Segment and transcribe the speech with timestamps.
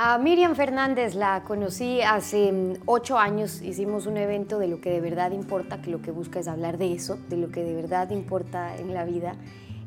[0.00, 4.90] A Miriam Fernández la conocí hace mm, ocho años, hicimos un evento de lo que
[4.90, 7.74] de verdad importa, que lo que busca es hablar de eso, de lo que de
[7.74, 9.34] verdad importa en la vida.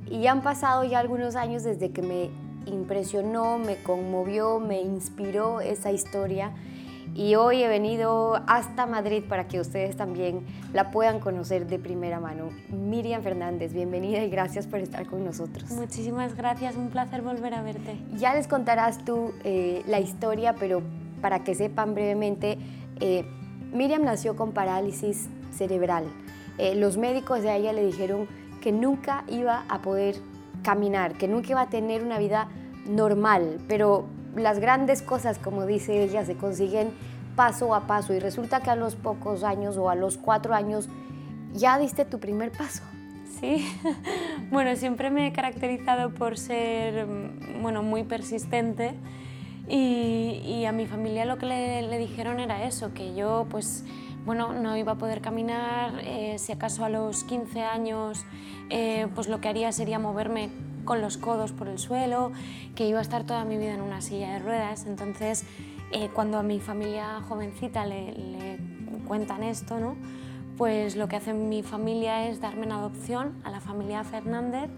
[0.09, 2.29] Y han pasado ya algunos años desde que me
[2.65, 6.51] impresionó, me conmovió, me inspiró esa historia
[7.13, 12.19] y hoy he venido hasta Madrid para que ustedes también la puedan conocer de primera
[12.19, 12.49] mano.
[12.69, 15.69] Miriam Fernández, bienvenida y gracias por estar con nosotros.
[15.71, 17.98] Muchísimas gracias, un placer volver a verte.
[18.16, 20.81] Ya les contarás tú eh, la historia, pero
[21.21, 22.58] para que sepan brevemente,
[23.00, 23.25] eh,
[23.73, 26.05] Miriam nació con parálisis cerebral.
[26.58, 28.28] Eh, los médicos de ella le dijeron
[28.62, 30.16] que nunca iba a poder
[30.64, 32.48] caminar, que nunca iba a tener una vida
[32.86, 36.91] normal, pero las grandes cosas, como dice ella, se consiguen
[37.35, 38.13] paso a paso.
[38.13, 40.89] Y resulta que a los pocos años o a los cuatro años
[41.53, 42.84] ya diste tu primer paso.
[43.39, 43.67] Sí,
[44.52, 47.08] bueno, siempre me he caracterizado por ser
[47.62, 48.94] bueno, muy persistente.
[49.67, 53.84] Y, a mi familia lo que le, dijeron era eso, que yo pues
[54.25, 58.25] bueno, no iba a poder caminar, eh, si acaso a los 15 años
[58.69, 60.50] eh, pues lo que haría sería moverme
[60.86, 62.32] con los codos por el suelo,
[62.76, 64.86] que iba a estar toda mi vida en una silla de ruedas.
[64.86, 65.46] Entonces,
[65.92, 68.60] eh, cuando a mi familia jovencita le, le,
[69.08, 69.96] cuentan esto, ¿no?
[70.58, 74.70] pues lo que hace mi familia es darme en adopción a la familia Fernández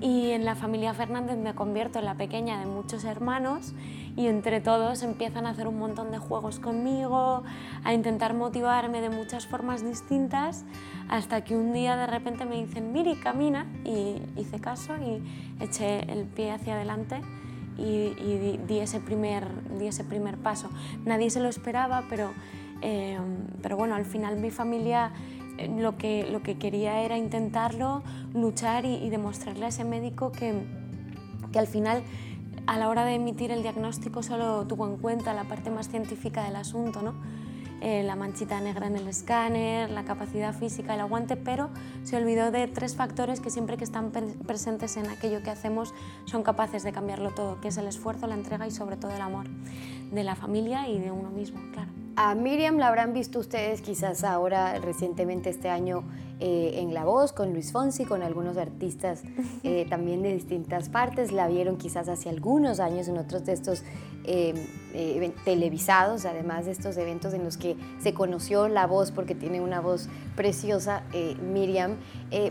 [0.00, 3.74] y en la familia Fernández me convierto en la pequeña de muchos hermanos
[4.16, 7.42] y entre todos empiezan a hacer un montón de juegos conmigo,
[7.84, 10.64] a intentar motivarme de muchas formas distintas,
[11.08, 15.22] hasta que un día de repente me dicen, Miri, camina, y hice caso y
[15.62, 17.20] eché el pie hacia adelante
[17.76, 19.46] y, di, ese primer,
[19.78, 20.68] di ese primer paso.
[21.04, 22.32] Nadie se lo esperaba, pero,
[22.82, 23.18] eh,
[23.62, 25.12] pero bueno, al final mi familia
[25.66, 28.02] lo que, lo que quería era intentarlo,
[28.34, 30.62] luchar y, demostrarle a ese médico que,
[31.52, 32.02] que al final
[32.66, 36.44] a la hora de emitir el diagnóstico solo tuvo en cuenta la parte más científica
[36.44, 37.14] del asunto, ¿no?
[37.80, 41.70] Eh, la manchita negra en el escáner, la capacidad física, el aguante, pero
[42.02, 46.42] se olvidó de tres factores que siempre que están presentes en aquello que hacemos son
[46.42, 49.46] capaces de cambiarlo todo, que es el esfuerzo, la entrega y sobre todo el amor
[50.10, 51.90] de la familia y de uno mismo, claro.
[52.20, 56.02] A Miriam la habrán visto ustedes quizás ahora recientemente este año
[56.40, 59.22] eh, en La Voz con Luis Fonsi, con algunos artistas
[59.62, 61.32] eh, también de distintas partes.
[61.32, 63.82] La vieron quizás hace algunos años en otros de estos
[64.24, 69.60] eh, televisados, además de estos eventos en los que se conoció La Voz porque tiene
[69.60, 71.02] una voz preciosa,
[71.42, 71.96] Miriam,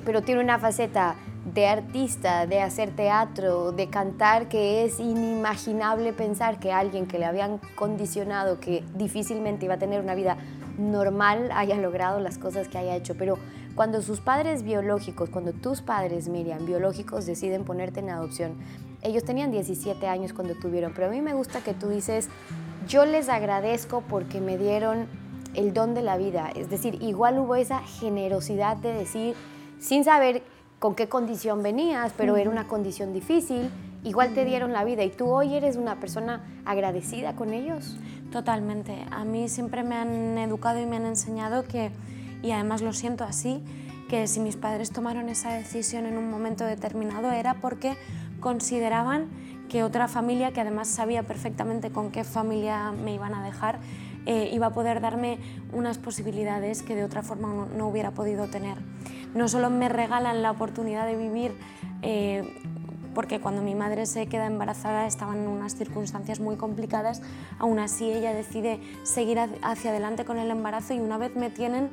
[0.04, 1.16] pero tiene una faceta
[1.54, 7.26] de artista, de hacer teatro, de cantar, que es inimaginable pensar que alguien que le
[7.26, 10.38] habían condicionado que difícilmente iba a tener una vida
[10.78, 13.16] normal haya logrado las cosas que haya hecho.
[13.18, 13.38] Pero
[13.78, 18.56] cuando sus padres biológicos, cuando tus padres, Miriam, biológicos deciden ponerte en adopción,
[19.04, 22.28] ellos tenían 17 años cuando tuvieron, pero a mí me gusta que tú dices,
[22.88, 25.06] yo les agradezco porque me dieron
[25.54, 26.50] el don de la vida.
[26.56, 29.36] Es decir, igual hubo esa generosidad de decir,
[29.80, 30.42] sin saber
[30.80, 33.70] con qué condición venías, pero era una condición difícil,
[34.04, 37.96] igual te dieron la vida y tú hoy eres una persona agradecida con ellos.
[38.32, 39.06] Totalmente.
[39.12, 41.92] A mí siempre me han educado y me han enseñado que,
[42.42, 43.64] y además lo siento así,
[44.10, 47.98] que si mis padres tomaron esa decisión en un momento determinado era porque
[48.40, 49.28] consideraban
[49.70, 53.80] que otra familia, que además sabía perfectamente con qué familia me iban a dejar,
[54.26, 55.40] eh, iba a poder darme
[55.74, 58.78] unas posibilidades que de otra forma no hubiera podido tener.
[59.34, 61.58] No solo me regalan la oportunidad de vivir,
[62.02, 62.44] eh,
[63.14, 67.22] porque cuando mi madre se queda embarazada estaban en unas circunstancias muy complicadas,
[67.58, 71.90] aún así ella decide seguir hacia adelante con el embarazo y una vez me tienen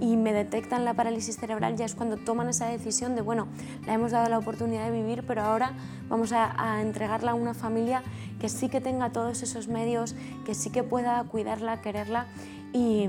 [0.00, 3.46] y me detectan la parálisis cerebral, ya es cuando toman esa decisión de, bueno,
[3.86, 5.72] la hemos dado la oportunidad de vivir, pero ahora
[6.08, 8.02] vamos a, entregarla a una familia
[8.40, 12.26] que sí que tenga todos esos medios, que sí que pueda cuidarla, quererla
[12.72, 13.08] y,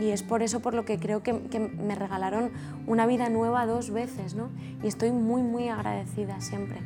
[0.00, 2.50] y es por eso por lo que creo que, me regalaron
[2.86, 4.50] una vida nueva dos veces, ¿no?
[4.82, 6.80] Y estoy muy, muy agradecida siempre.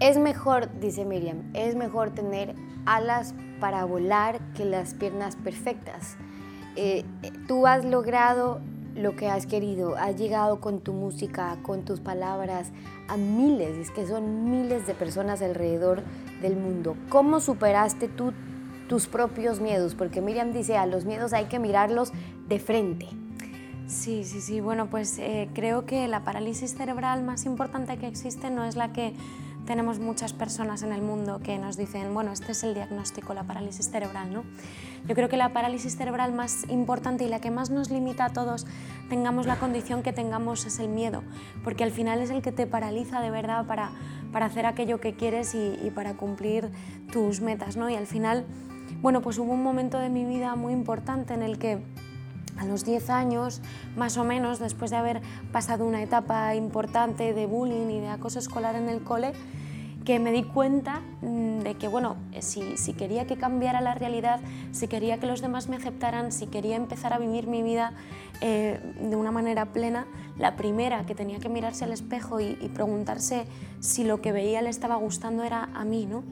[0.00, 2.54] Es mejor, dice Miriam, es mejor tener
[2.86, 6.16] alas para volar que las piernas perfectas.
[6.80, 7.04] Eh,
[7.48, 8.60] tú has logrado
[8.94, 12.70] lo que has querido, has llegado con tu música, con tus palabras
[13.08, 16.02] a miles, es que son miles de personas alrededor
[16.40, 16.96] del mundo.
[17.08, 18.32] ¿Cómo superaste tú
[18.88, 22.12] tus propios miedos, porque Miriam dice, a los miedos hay que mirarlos
[22.48, 23.06] de frente.
[23.86, 24.60] Sí, sí, sí.
[24.60, 28.92] Bueno, pues eh, creo que la parálisis cerebral más importante que existe no es la
[28.92, 29.14] que
[29.68, 33.44] tenemos muchas personas en el mundo que nos dicen, bueno, este es el diagnóstico, la
[33.44, 34.44] parálisis cerebral, ¿no?
[35.06, 38.30] Yo creo que la parálisis cerebral más importante y la que más nos limita a
[38.30, 38.66] todos,
[39.10, 41.22] tengamos la condición que tengamos, es el miedo,
[41.64, 43.90] porque al final es el que te paraliza de verdad para,
[44.32, 46.70] para hacer aquello que quieres y, para cumplir
[47.12, 47.76] tus metas.
[47.76, 47.90] ¿no?
[47.90, 48.46] Y al final,
[49.02, 51.82] bueno, pues hubo un momento de mi vida muy importante en el que
[52.56, 53.60] a los 10 años,
[53.96, 55.20] más o menos, después de haber
[55.52, 59.32] pasado una etapa importante de bullying y de acoso escolar en el cole,
[60.08, 63.94] que me di cuenta mm, de que, bueno, eh, si, si, quería que cambiara la
[63.94, 64.40] realidad,
[64.72, 67.92] si quería que los demás me aceptaran, si quería empezar a vivir mi vida
[68.40, 70.06] eh, de una manera plena,
[70.38, 73.44] la primera que tenía que mirarse al espejo y, y, preguntarse
[73.80, 76.24] si lo que veía le estaba gustando era a mí, ¿no?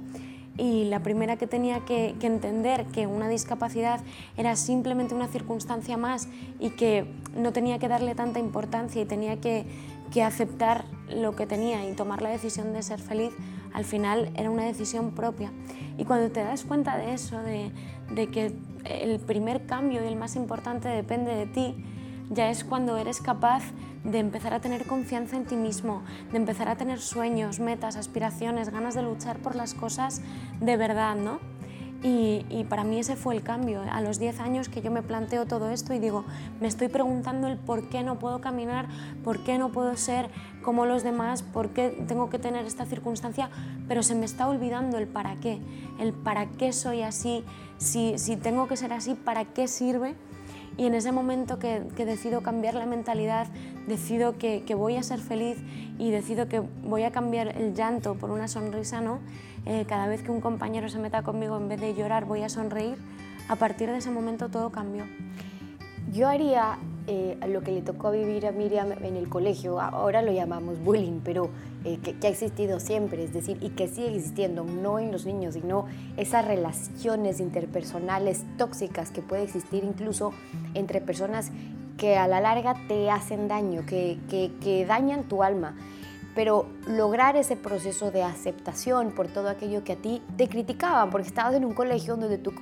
[0.59, 4.01] y la primera que tenía que, que, entender que una discapacidad
[4.39, 6.29] era simplemente una circunstancia más
[6.59, 7.05] y que
[7.37, 9.67] no tenía que darle tanta importancia y tenía que,
[10.11, 13.33] que aceptar lo que tenía y tomar la decisión de ser feliz,
[13.77, 15.53] al final era una decisión propia.
[15.99, 17.71] Y cuando te das cuenta de eso, de,
[18.31, 18.55] que
[18.87, 21.85] el primer cambio y el más importante depende de ti,
[22.31, 23.63] ya es cuando eres capaz
[24.03, 26.03] de empezar a tener confianza en ti mismo,
[26.33, 30.23] de empezar a tener sueños, metas, aspiraciones, ganas de luchar por las cosas
[30.59, 31.39] de verdad, ¿no?
[32.09, 33.83] Y, para mí ese fue el cambio.
[33.91, 36.25] A los 10 años que yo me planteo todo esto y digo,
[36.61, 38.87] me estoy preguntando el por qué no puedo caminar,
[39.25, 40.31] por qué no puedo ser
[40.63, 43.51] como los demás, por qué tengo que tener esta circunstancia,
[43.89, 45.61] pero se me está olvidando el para qué,
[45.99, 47.43] el para qué soy así,
[47.79, 50.15] si, si tengo que ser así, para qué sirve.
[50.77, 53.47] Y en ese momento que, que decido cambiar la mentalidad,
[53.87, 55.57] decido que, que, voy a ser feliz
[55.99, 59.21] y decido que voy a cambiar el llanto por una sonrisa, ¿no?
[59.65, 62.49] Eh, cada vez que un compañero se meta conmigo, en vez de llorar, voy a
[62.49, 62.99] sonreír,
[63.49, 65.05] a partir de ese momento todo cambió.
[66.13, 70.33] Yo haría eh, lo que le tocó vivir a Miriam en el colegio, ahora lo
[70.33, 71.51] llamamos bullying, pero
[71.85, 75.25] eh, que, que, ha existido siempre, es decir, y que sigue existiendo, no en los
[75.25, 75.87] niños, sino
[76.17, 80.33] esas relaciones interpersonales tóxicas que puede existir incluso
[80.75, 81.53] entre personas
[81.97, 85.77] que a la larga te hacen daño, que, que, que dañan tu alma
[86.37, 91.27] pero lograr ese proceso de aceptación por todo aquello que a ti te criticaban, porque
[91.27, 92.53] estabas en un colegio donde tu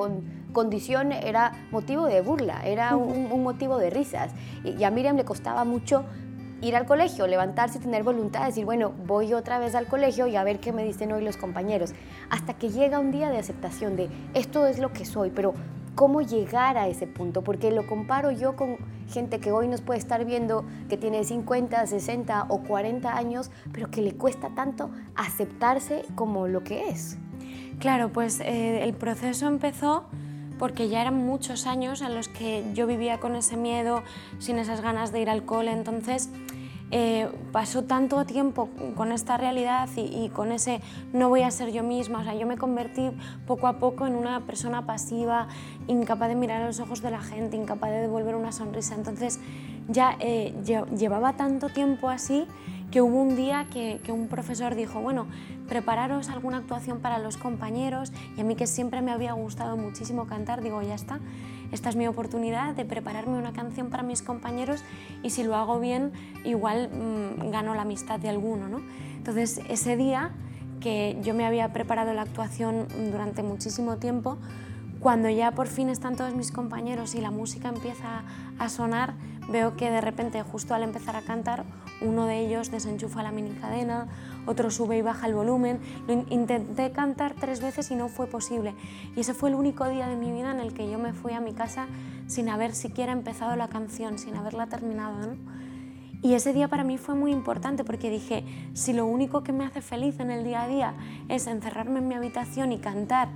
[0.53, 4.31] condición era motivo de burla, era un, motivo de risas.
[4.63, 6.05] Y, y, a Miriam le costaba mucho
[6.63, 10.29] ir al colegio, levantarse y tener voluntad de decir, bueno, voy otra vez al colegio
[10.29, 11.95] y a ver qué me dicen hoy los compañeros.
[12.31, 15.53] Hasta que llega un día de aceptación de esto es lo que soy, pero
[15.95, 18.77] cómo llegar a ese punto, porque lo comparo yo con
[19.09, 23.91] gente que hoy nos puede estar viendo que tiene 50, 60 o 40 años, pero
[23.91, 27.19] que le cuesta tanto aceptarse como lo que es.
[27.79, 30.05] Claro, pues eh, el proceso empezó
[30.59, 34.03] porque ya eran muchos años en los que yo vivía con ese miedo,
[34.39, 36.31] sin esas ganas de ir al cole, entonces
[36.97, 40.81] eh, pasó tanto tiempo con esta realidad y, con ese
[41.13, 43.11] no voy a ser yo misma, o sea, yo me convertí
[43.49, 45.49] poco a poco en una persona pasiva,
[45.89, 49.41] incapaz de mirar a los ojos de la gente, incapaz de devolver una sonrisa, entonces
[49.89, 50.55] ya eh,
[50.97, 52.47] llevaba tanto tiempo así
[52.93, 55.27] que hubo un día que, que, un profesor dijo, bueno,
[55.69, 60.29] prepararos alguna actuación para los compañeros y a mí que siempre me había gustado muchísimo
[60.29, 61.19] cantar, digo, ya está,
[61.75, 64.83] esta es mi oportunidad de prepararme una canción para mis compañeros
[65.23, 66.13] y si lo hago bien,
[66.45, 68.69] igual mmm, gano la amistad de alguno.
[68.69, 68.81] ¿no?
[69.17, 70.31] Entonces, ese día
[70.81, 74.39] que yo me había preparado la actuación durante muchísimo tiempo,
[75.01, 78.23] cuando ya por fin están todos mis compañeros y la música empieza
[78.59, 79.15] a sonar,
[79.51, 81.65] veo que de repente, justo al empezar a cantar,
[82.01, 84.07] uno de ellos desenchufa la mini cadena,
[84.47, 85.81] otro sube y baja el volumen.
[86.07, 88.75] Lo intenté cantar tres veces y no fue posible.
[89.17, 91.33] Y ese fue el único día de mi vida en el que yo me fui
[91.33, 91.87] a mi casa
[92.27, 95.19] sin haber siquiera empezado la canción, sin haberla terminado.
[95.19, 95.37] ¿no?
[96.25, 99.67] Y ese día para mí fue muy importante porque dije, si lo único que me
[99.67, 100.95] hace feliz en el día a día
[101.29, 103.29] es encerrarme en mi habitación y cantar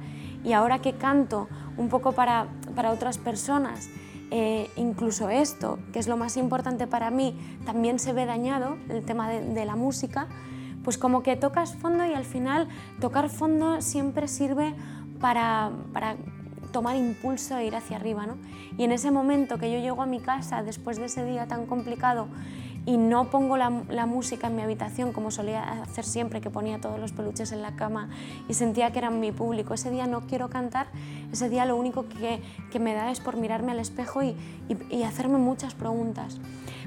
[0.42, 3.90] y ahora que canto un poco para, para otras personas,
[4.30, 9.04] eh, incluso esto, que es lo más importante para mí, también se ve dañado, el
[9.04, 10.26] tema de, de la música,
[10.88, 12.66] pues como que tocas fondo y al final
[12.98, 14.74] tocar fondo siempre sirve
[15.20, 16.16] para, para
[16.72, 18.26] tomar impulso e ir hacia arriba.
[18.26, 18.38] ¿no?
[18.78, 21.66] Y en ese momento que yo llego a mi casa, después de ese día tan
[21.66, 22.28] complicado,
[22.86, 23.68] y no pongo la,
[24.06, 27.76] música en mi habitación como solía hacer siempre, que ponía todos los peluches en la
[27.76, 28.08] cama
[28.48, 29.74] y sentía que eran mi público.
[29.74, 30.86] Ese día no quiero cantar,
[31.30, 32.40] ese día lo único que,
[32.70, 34.34] que me da es por mirarme al espejo y,
[34.88, 36.38] y, hacerme muchas preguntas.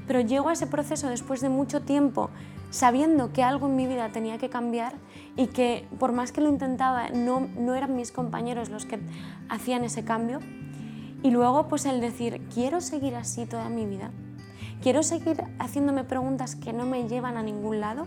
[0.08, 2.30] Pero llego a ese proceso después de mucho tiempo
[2.72, 4.94] sabiendo que algo en mi vida tenía que cambiar
[5.36, 8.98] y que por más que lo intentaba no, no eran mis compañeros los que
[9.48, 10.40] hacían ese cambio.
[11.22, 14.10] Y luego pues el decir, quiero seguir así toda mi vida.
[14.82, 18.06] ¿Quiero seguir haciéndome preguntas que no me llevan a ningún lado?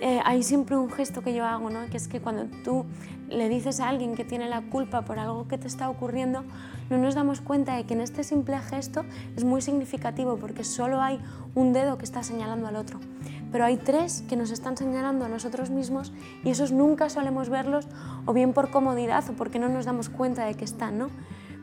[0.00, 1.80] Eh, hay siempre un gesto que yo hago, ¿no?
[1.90, 2.86] que es que cuando tú
[3.28, 6.44] le dices a alguien que tiene la culpa por algo que te está ocurriendo,
[6.88, 9.04] no nos damos cuenta de que en este simple gesto
[9.36, 11.18] es muy significativo porque solo hay
[11.54, 13.00] un dedo que está señalando al otro.
[13.50, 16.12] Pero hay tres que nos están señalando a nosotros mismos
[16.44, 17.86] y esos nunca solemos verlos
[18.26, 21.08] o bien por comodidad o porque no nos damos cuenta de que están, ¿no?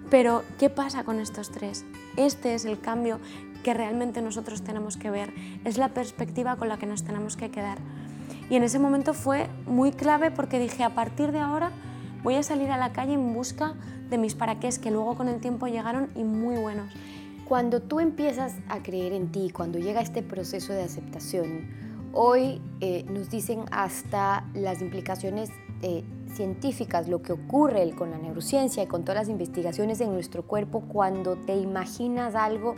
[0.09, 1.83] Pero, ¿qué pasa con estos tres?
[2.15, 3.19] Este es el cambio
[3.63, 7.49] que realmente nosotros tenemos que ver, es la perspectiva con la que nos tenemos que
[7.49, 7.79] quedar.
[8.49, 11.71] Y en ese momento fue muy clave porque dije, a partir de ahora
[12.21, 13.73] voy a salir a la calle en busca
[14.09, 16.93] de mis paraqués, que luego con el tiempo llegaron y muy buenos.
[17.45, 21.69] Cuando tú empiezas a creer en ti, cuando llega este proceso de aceptación,
[22.11, 25.51] hoy eh, nos dicen hasta las implicaciones
[25.83, 30.41] eh, científicas, lo que ocurre con la neurociencia y con todas las investigaciones en nuestro
[30.41, 32.73] cuerpo cuando te imaginas algo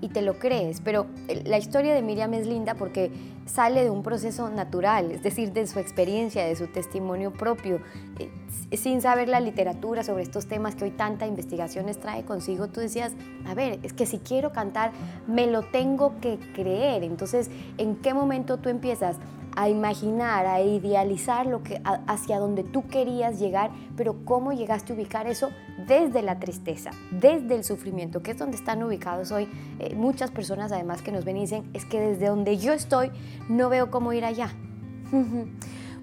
[0.00, 0.80] y te lo crees.
[0.80, 1.06] Pero
[1.44, 3.10] la historia de Miriam es linda porque
[3.46, 7.80] sale de un proceso natural, es decir, de su experiencia, de su testimonio propio,
[8.18, 8.30] eh,
[8.76, 12.68] sin saber la literatura sobre estos temas que hoy tanta investigaciones trae consigo.
[12.68, 13.12] Tú decías,
[13.46, 14.92] a ver, es que si quiero cantar,
[15.26, 17.02] me lo tengo que creer.
[17.02, 19.16] Entonces, ¿en qué momento tú empiezas
[19.58, 24.94] a imaginar, a idealizar lo que, hacia donde tú querías llegar, pero cómo llegaste a
[24.96, 25.50] ubicar eso
[25.88, 29.48] desde la tristeza, desde el sufrimiento, que es donde están ubicados hoy
[29.80, 33.10] eh, muchas personas además que nos ven y dicen, es que desde donde yo estoy
[33.48, 34.52] no veo cómo ir allá.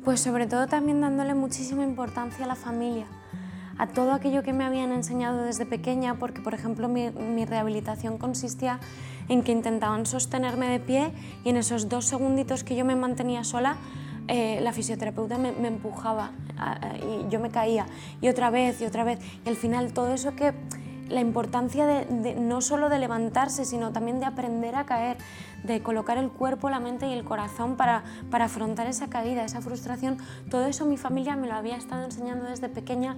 [0.03, 3.07] Pues sobre todo también dándole muchísima importancia a la familia
[3.77, 7.09] a todo aquello que me habían enseñado desde pequeña, porque por ejemplo mi,
[7.45, 8.79] rehabilitación consistía
[9.29, 11.12] en que intentaban sostenerme de pie
[11.44, 13.77] y en esos dos segunditos que yo me mantenía sola,
[14.27, 16.32] eh, la fisioterapeuta me, empujaba
[16.98, 17.86] y yo me caía.
[18.22, 19.20] Y otra vez y otra vez.
[19.46, 20.53] Y al final todo eso que
[21.10, 25.17] la importancia de, no solo de levantarse sino también de aprender a caer
[25.63, 29.62] de colocar el cuerpo, la mente y el corazón para, para afrontar esa caída, esa
[29.62, 30.17] frustración,
[30.50, 33.17] todo eso mi familia me lo había estado enseñando desde pequeña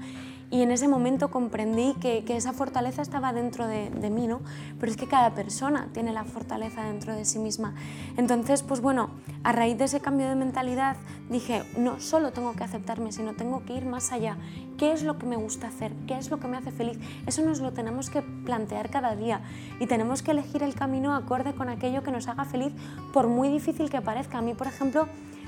[0.50, 4.42] y en ese momento comprendí que, esa fortaleza estaba dentro de, de, mí, ¿no?
[4.80, 7.74] Pero es que cada persona tiene la fortaleza dentro de sí misma.
[8.16, 9.10] Entonces, pues bueno,
[9.44, 10.98] a raíz de ese cambio de mentalidad
[11.30, 14.38] dije, no solo tengo que aceptarme, sino tengo que ir más allá.
[14.78, 15.92] ¿Qué es lo que me gusta hacer?
[16.08, 17.00] ¿Qué es lo que me hace feliz?
[17.26, 19.42] Eso nos lo tenemos que plantear cada día
[19.80, 22.72] y tenemos que elegir el camino acorde con aquello que nos haga feliz,
[23.12, 24.38] por muy difícil que parezca.
[24.38, 25.08] A mí, por ejemplo,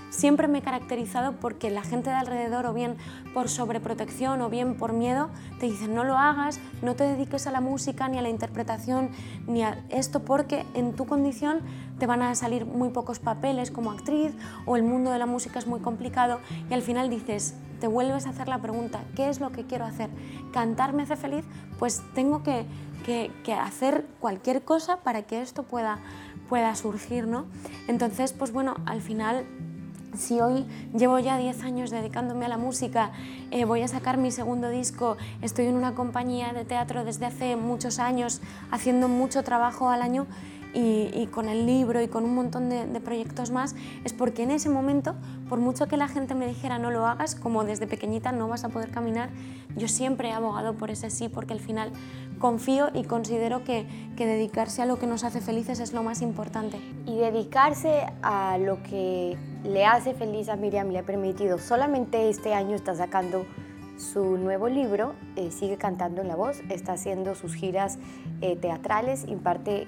[0.10, 2.98] siempre me he caracterizado porque la gente de alrededor, o bien
[3.34, 7.52] por sobreprotección o bien por miedo, te dicen no lo hagas, no te dediques a
[7.52, 9.10] la música, ni a la interpretación,
[9.48, 11.62] ni a esto, porque en tu condición
[12.00, 14.34] te van a salir muy pocos papeles como actriz
[14.66, 16.40] o el mundo de la música es muy complicado
[16.70, 19.86] y al final dices, te vuelves a hacer la pregunta, ¿qué es lo que quiero
[19.86, 20.10] hacer?
[20.52, 21.46] ¿Cantar me hace feliz?
[21.78, 22.66] Pues tengo que,
[23.06, 26.00] que, que hacer cualquier cosa para que esto pueda,
[26.48, 27.46] pueda surgir, ¿no?
[27.88, 29.46] Entonces, pues bueno, al final
[30.18, 30.66] si hoy
[30.98, 33.12] llevo ya 10 años dedicándome a la música,
[33.52, 37.56] eh, voy a sacar mi segundo disco, estoy en una compañía de teatro desde hace
[37.56, 40.28] muchos años, haciendo mucho trabajo al año,
[40.74, 44.70] y, con el libro y con un montón de, proyectos más, es porque en ese
[44.70, 45.16] momento,
[45.48, 48.64] por mucho que la gente me dijera no lo hagas, como desde pequeñita no vas
[48.64, 49.30] a poder caminar,
[49.76, 51.92] yo siempre he abogado por ese sí, porque al final
[52.38, 56.22] confío y considero que, que dedicarse a lo que nos hace felices es lo más
[56.22, 56.80] importante.
[57.06, 62.54] Y dedicarse a lo que le hace feliz a Miriam le ha permitido, solamente este
[62.54, 63.46] año está sacando
[63.98, 68.00] su nuevo libro, eh, sigue cantando en la voz, está haciendo sus giras
[68.42, 69.88] eh, teatrales, imparte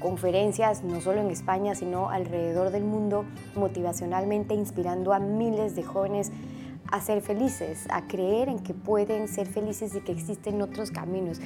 [0.00, 3.24] conferencias, no solo en España, sino alrededor del mundo,
[3.54, 6.32] motivacionalmente inspirando a miles de jóvenes
[6.90, 11.40] a ser felices, a creer en que pueden ser felices y que existen otros caminos.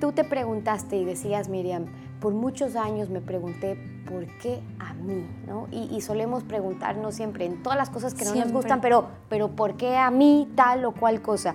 [0.00, 1.86] Tú te preguntaste y decías, Miriam,
[2.20, 3.76] por muchos años me pregunté
[4.10, 5.68] por qué a mí, ¿no?
[5.70, 9.76] Y, solemos preguntarnos siempre en todas las cosas que no nos gustan, pero, pero ¿por
[9.76, 11.54] qué a mí tal o cual cosa?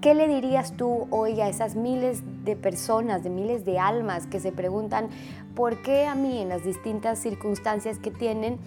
[0.00, 4.40] ¿Qué le dirías tú hoy a esas miles de personas, de miles de almas que
[4.40, 5.10] se preguntan
[5.54, 8.58] por qué a mí en las distintas circunstancias que tienen,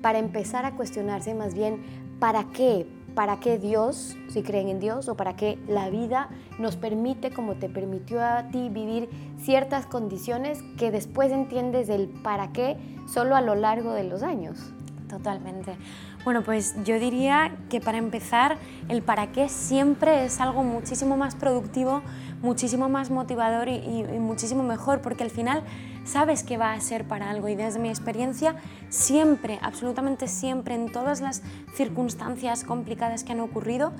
[0.00, 1.82] para empezar a cuestionarse más bien,
[2.20, 2.86] ¿para qué?
[3.14, 6.28] ¿Para qué Dios, si creen en Dios, o para qué la vida
[6.58, 12.52] nos permite, como te permitió a ti, vivir ciertas condiciones que después entiendes el para
[12.52, 14.72] qué solo a lo largo de los años?
[15.08, 15.76] Totalmente.
[16.24, 18.56] Bueno, pues yo diría que para empezar,
[18.88, 22.02] el para qué siempre es algo muchísimo más productivo,
[22.44, 25.62] muchísimo más motivador y, muchísimo mejor, porque al final
[26.04, 28.56] sabes que va a ser para algo y desde mi experiencia
[28.90, 31.42] siempre, absolutamente siempre, en todas las
[31.74, 33.92] circunstancias complicadas que han ocurrido,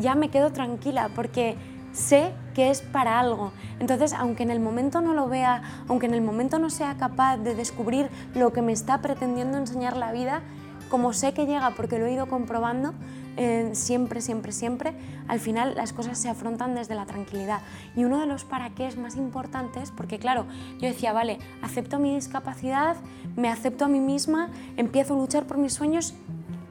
[0.00, 1.56] ya me quedo tranquila porque
[1.92, 3.52] sé que es para algo.
[3.80, 7.38] Entonces, aunque en el momento no lo vea, aunque en el momento no sea capaz
[7.38, 10.42] de descubrir lo que me está pretendiendo enseñar la vida,
[10.88, 12.94] como sé que llega porque lo he ido comprobando,
[13.36, 14.94] eh, siempre, siempre, siempre,
[15.28, 17.60] al final las cosas se afrontan desde la tranquilidad.
[17.94, 20.46] Y uno de los para qué es más importantes, porque claro,
[20.80, 22.96] yo decía, vale, acepto mi discapacidad,
[23.36, 26.14] me acepto a mí misma, empiezo a luchar por mis sueños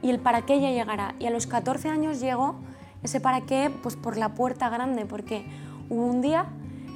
[0.02, 1.14] y el para qué ya llegará.
[1.20, 2.56] Y a los 14 años llegó
[3.02, 5.46] ese para qué pues por la puerta grande, porque
[5.88, 6.46] hubo un día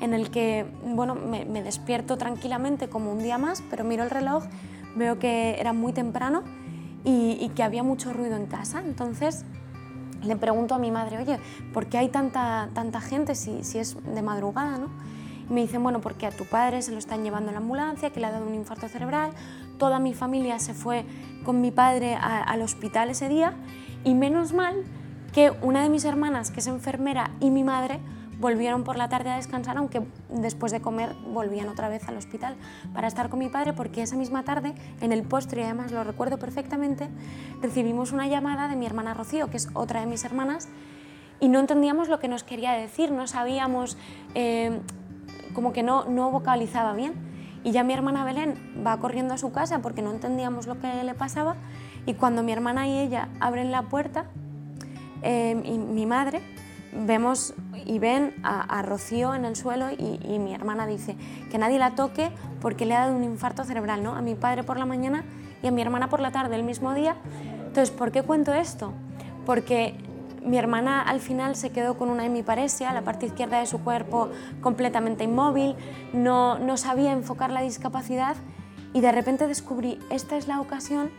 [0.01, 4.45] en el que bueno, me, despierto tranquilamente como un día más, pero miro el reloj,
[4.97, 6.43] veo que era muy temprano
[7.05, 8.81] y, y que había mucho ruido en casa.
[8.81, 9.45] Entonces
[10.23, 11.39] le pregunto a mi madre, oye,
[11.73, 14.79] ¿por qué hay tanta, tanta gente si, si es de madrugada?
[14.79, 14.89] ¿no?
[15.49, 18.11] Y me dicen, bueno, porque a tu padre se lo están llevando en la ambulancia,
[18.11, 19.31] que le ha dado un infarto cerebral,
[19.79, 21.05] toda mi familia se fue
[21.45, 23.55] con mi padre al hospital ese día
[24.05, 24.85] y menos mal
[25.33, 28.01] que una de mis hermanas, que es enfermera, y mi madre
[28.41, 32.57] volvieron por la tarde a descansar, aunque después de comer volvían otra vez al hospital
[32.95, 36.03] para estar con mi padre, porque esa misma tarde, en el postre, y además lo
[36.03, 37.09] recuerdo perfectamente,
[37.61, 40.69] recibimos una llamada de mi hermana Rocío, que es otra de mis hermanas,
[41.39, 43.97] y no entendíamos lo que nos quería decir, no sabíamos,
[44.35, 44.81] eh,
[45.55, 47.15] como que no, no vocalizaba bien.
[47.63, 48.55] Y ya mi hermana Belén
[48.87, 51.57] va corriendo a su casa porque no entendíamos lo que le pasaba,
[52.07, 54.25] y cuando mi hermana y ella abren la puerta,
[55.23, 56.41] eh, y mi madre
[56.93, 57.55] vemos
[57.87, 61.17] y ven a, Rocío en el suelo y, mi hermana dice
[61.51, 62.31] que nadie la toque
[62.61, 64.15] porque le ha dado un infarto cerebral, ¿no?
[64.15, 65.25] A mi padre por la mañana
[65.63, 67.17] y a mi hermana por la tarde el mismo día.
[67.67, 68.93] Entonces, ¿por qué cuento esto?
[69.47, 69.95] Porque
[70.45, 74.31] mi hermana al final se quedó con una hemiparesia, la parte izquierda de su cuerpo
[74.61, 75.77] completamente inmóvil,
[76.13, 78.37] no, no sabía enfocar la discapacidad
[78.93, 81.11] y de repente descubrí, esta es la ocasión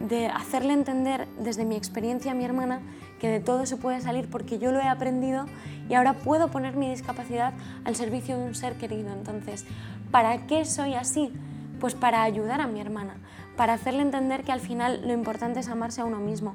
[0.00, 2.80] de hacerle entender desde mi experiencia a mi hermana
[3.18, 5.46] que de todo se puede salir porque yo lo he aprendido
[5.88, 7.52] y ahora puedo poner mi discapacidad
[7.84, 9.12] al servicio de un ser querido.
[9.12, 9.64] Entonces,
[10.10, 11.32] ¿para qué soy así?
[11.80, 13.16] Pues para ayudar a mi hermana,
[13.56, 16.54] para hacerle entender que al final lo importante es amarse a uno mismo.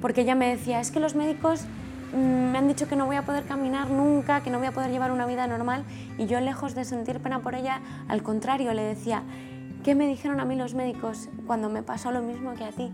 [0.00, 1.64] Porque ella me decía, es que los médicos
[2.14, 4.72] mm, me han dicho que no voy a poder caminar nunca, que no voy a
[4.72, 5.84] poder llevar una vida normal
[6.18, 9.22] y yo lejos de sentir pena por ella, al contrario, le decía,
[9.84, 12.92] ¿qué me dijeron a mí los médicos cuando me pasó lo mismo que a ti?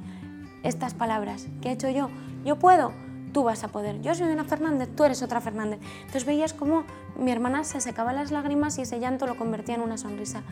[0.64, 2.09] Estas palabras, ¿qué he hecho yo?
[2.42, 2.92] Yo puedo,
[3.35, 4.00] tú vas a poder.
[4.00, 5.78] Yo soy una Fernández, tú eres otra Fernández.
[6.00, 6.85] Entonces veías cómo
[7.18, 10.42] mi hermana se secaba las lágrimas y ese llanto lo convertía en una sonrisa.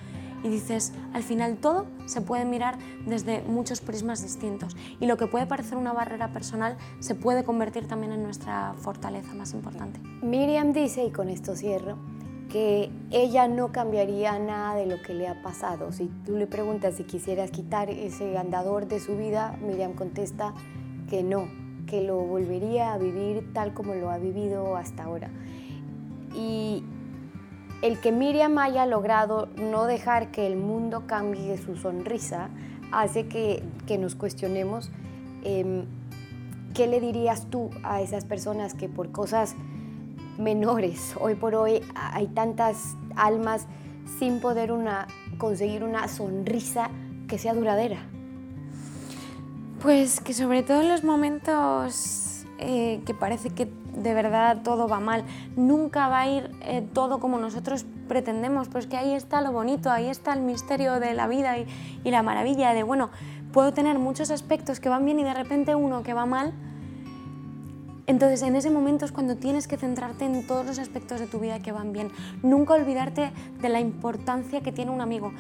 [0.45, 4.77] Y dices, al final todo se puede mirar desde muchos prismas distintos.
[5.01, 9.33] Y lo que puede parecer una barrera personal se puede convertir también en nuestra fortaleza
[9.33, 9.99] más importante.
[10.21, 11.97] Miriam dice, y con esto cierro,
[12.53, 15.91] que ella no cambiaría nada de lo que le ha pasado.
[15.91, 20.53] Si tú le preguntas si quisieras quitar ese andador de su vida, Miriam contesta
[21.09, 21.49] que no,
[21.87, 25.31] que lo volvería a vivir tal como lo ha vivido hasta ahora.
[26.35, 26.85] Y
[27.81, 32.51] el que Miriam haya logrado no dejar que el mundo cambie su sonrisa
[32.93, 33.65] hace que,
[33.99, 34.91] nos cuestionemos
[35.43, 35.87] em,
[36.75, 39.57] qué le dirías tú a esas personas que por cosas
[40.39, 43.67] menores, hoy por hoy hay tantas almas
[44.19, 45.07] sin poder una,
[45.39, 46.91] conseguir una sonrisa
[47.29, 47.99] que sea duradera.
[49.81, 55.01] Pues que sobre todo en los momentos eh, que parece que de verdad todo va
[55.01, 55.25] mal,
[55.57, 59.91] nunca va a ir eh, todo como nosotros pretendemos, pues que ahí está lo bonito,
[59.91, 61.67] ahí está el misterio de la vida y,
[62.05, 63.11] y la maravilla de, bueno,
[63.53, 66.53] puedo tener muchos aspectos que van bien y de repente uno que va mal,
[68.07, 71.39] entonces, en ese momento es cuando tienes que centrarte en todos los aspectos de tu
[71.39, 72.11] vida que van bien.
[72.43, 75.33] Nunca olvidarte de la importancia que tiene un amigo.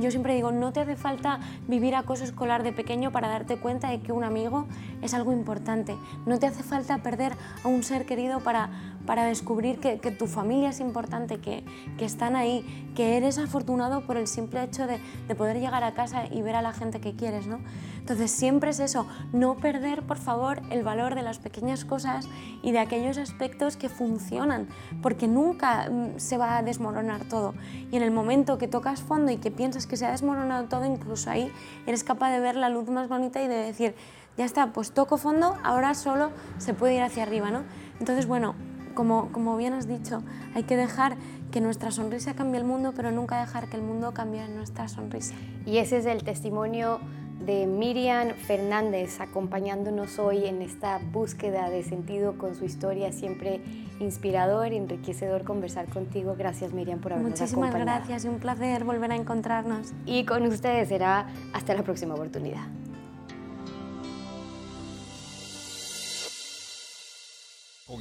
[0.00, 3.90] Yo siempre digo, no te hace falta vivir acoso escolar de pequeño para darte cuenta
[3.90, 4.66] de que un amigo
[5.02, 5.96] es algo importante.
[6.24, 7.32] No te hace falta perder
[7.64, 8.70] a un ser querido para,
[9.06, 11.64] para descubrir que, tu familia es importante, que,
[11.98, 12.64] están ahí,
[12.94, 16.56] que eres afortunado por el simple hecho de, de, poder llegar a casa y ver
[16.56, 17.46] a la gente que quieres.
[17.46, 17.60] ¿no?
[17.98, 22.28] Entonces, siempre es eso, no perder, por favor, el valor de las pequeñas cosas
[22.62, 24.68] y de aquellos aspectos que funcionan,
[25.00, 27.54] porque nunca mm, se va a desmoronar todo.
[27.90, 30.84] Y en el momento que tocas fondo y que piensas que se ha desmoronado todo,
[30.84, 31.50] incluso ahí
[31.86, 33.94] eres capaz de ver la luz más bonita y de decir,
[34.36, 37.62] ya está, pues toco fondo, ahora solo se puede ir hacia arriba, ¿no?
[38.00, 38.54] Entonces, bueno,
[38.94, 40.22] como, como bien has dicho,
[40.54, 41.16] hay que dejar
[41.50, 45.34] que nuestra sonrisa cambie el mundo, pero nunca dejar que el mundo cambie nuestra sonrisa.
[45.66, 47.00] Y ese es el testimonio
[47.44, 53.60] de Miriam Fernández acompañándonos hoy en esta búsqueda de sentido con su historia, siempre
[54.00, 56.34] inspirador, enriquecedor conversar contigo.
[56.38, 59.92] Gracias Miriam por habernos Muchísimas gracias y un placer volver a encontrarnos.
[60.06, 62.66] Y con ustedes será hasta la próxima oportunidad.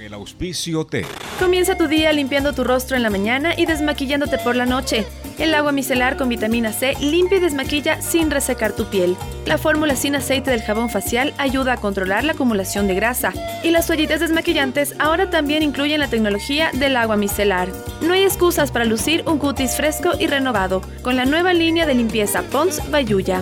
[0.06, 1.06] El auspicio T.
[1.40, 5.06] Comienza tu día limpiando tu rostro en la mañana y desmaquillándote por la noche.
[5.40, 9.16] El agua micelar con vitamina C limpia y desmaquilla sin resecar tu piel.
[9.46, 13.34] La fórmula sin aceite del jabón facial ayuda a controlar la acumulación de grasa.
[13.64, 17.70] Y las toallitas desmaquillantes ahora también incluyen la tecnología del agua micelar.
[18.02, 21.96] No hay excusas para lucir un cutis fresco y renovado con la nueva línea de
[21.96, 23.42] limpieza Pons Bayuya.